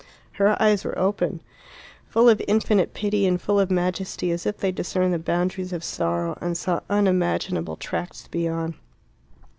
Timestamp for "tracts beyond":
7.75-8.73